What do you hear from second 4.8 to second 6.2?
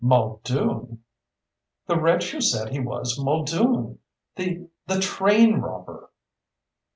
the train robber."